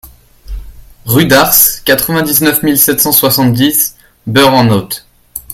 Rue 1.05 1.25
d'Arces, 1.27 1.79
quatre-vingt-neuf 1.85 2.63
mille 2.63 2.79
sept 2.79 2.99
cent 2.99 3.11
soixante-dix 3.11 3.95
Bœurs-en-Othe 4.25 5.03